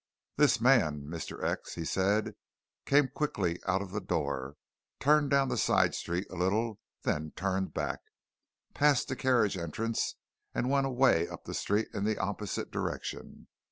"This 0.35 0.59
man 0.59 1.03
Mr. 1.05 1.43
X," 1.47 1.75
he 1.75 1.85
said, 1.85 2.33
"came 2.87 3.07
quickly 3.09 3.59
out 3.67 3.83
of 3.83 3.91
the 3.91 4.01
door, 4.01 4.55
turned 4.99 5.29
down 5.29 5.47
the 5.49 5.59
side 5.59 5.93
street 5.93 6.25
a 6.31 6.35
little, 6.35 6.79
then 7.03 7.33
turned 7.35 7.75
back, 7.75 7.99
passed 8.73 9.09
the 9.09 9.15
carriage 9.15 9.55
entrance, 9.57 10.15
and 10.55 10.71
went 10.71 10.87
away 10.87 11.27
up 11.27 11.43
the 11.43 11.53
street 11.53 11.89
in 11.93 12.03
the 12.03 12.17
opposite 12.17 12.71
direction. 12.71 13.45